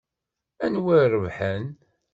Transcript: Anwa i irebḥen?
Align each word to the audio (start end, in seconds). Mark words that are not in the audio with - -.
Anwa 0.65 0.93
i 0.99 1.03
irebḥen? 1.05 1.65